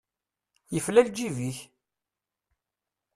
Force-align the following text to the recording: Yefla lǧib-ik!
Yefla 0.73 1.01
lǧib-ik! 1.07 1.57